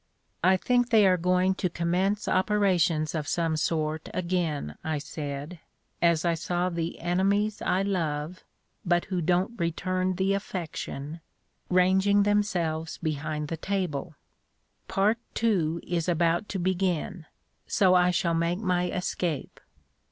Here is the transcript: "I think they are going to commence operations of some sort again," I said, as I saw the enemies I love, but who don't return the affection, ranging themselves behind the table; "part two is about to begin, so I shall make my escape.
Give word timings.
"I 0.43 0.57
think 0.57 0.89
they 0.89 1.05
are 1.05 1.15
going 1.15 1.53
to 1.53 1.69
commence 1.69 2.27
operations 2.27 3.13
of 3.13 3.27
some 3.27 3.55
sort 3.55 4.09
again," 4.15 4.75
I 4.83 4.97
said, 4.97 5.59
as 6.01 6.25
I 6.25 6.33
saw 6.33 6.69
the 6.69 6.97
enemies 6.99 7.61
I 7.61 7.83
love, 7.83 8.43
but 8.83 9.05
who 9.05 9.21
don't 9.21 9.59
return 9.59 10.15
the 10.15 10.33
affection, 10.33 11.21
ranging 11.69 12.23
themselves 12.23 12.97
behind 12.97 13.49
the 13.49 13.57
table; 13.57 14.15
"part 14.87 15.19
two 15.35 15.79
is 15.83 16.09
about 16.09 16.49
to 16.49 16.57
begin, 16.57 17.27
so 17.67 17.93
I 17.93 18.09
shall 18.09 18.33
make 18.33 18.57
my 18.57 18.89
escape. 18.89 19.59